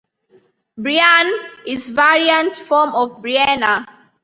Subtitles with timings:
[0.79, 1.31] "Breanne"
[1.67, 3.85] is variant form of "Breanna".